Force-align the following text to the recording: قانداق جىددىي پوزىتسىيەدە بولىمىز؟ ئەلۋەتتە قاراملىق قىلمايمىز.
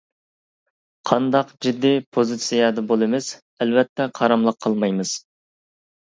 قانداق 1.09 1.49
جىددىي 1.65 1.99
پوزىتسىيەدە 2.17 2.83
بولىمىز؟ 2.91 3.27
ئەلۋەتتە 3.65 4.07
قاراملىق 4.21 4.57
قىلمايمىز. 4.67 5.13